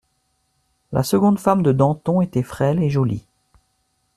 La 0.91 1.03
seconde 1.03 1.37
femme 1.37 1.61
de 1.61 1.71
Danton 1.71 2.21
était 2.21 2.41
frêle 2.41 2.81
et 2.81 2.89
jolie. 2.89 3.23